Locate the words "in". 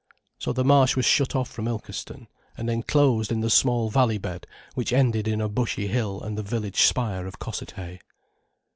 3.31-3.41, 5.27-5.39